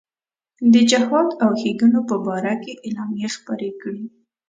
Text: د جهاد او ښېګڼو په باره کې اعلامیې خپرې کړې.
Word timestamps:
د 0.73 0.75
جهاد 0.91 1.29
او 1.43 1.51
ښېګڼو 1.61 2.01
په 2.09 2.15
باره 2.25 2.53
کې 2.63 2.71
اعلامیې 2.85 3.27
خپرې 3.35 3.71
کړې. 3.81 4.03